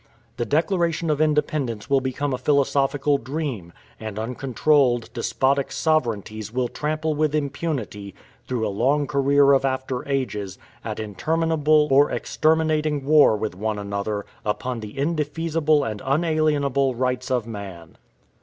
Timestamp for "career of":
9.05-9.63